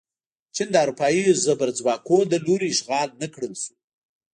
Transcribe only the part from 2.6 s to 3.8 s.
اشغال نه کړل شو.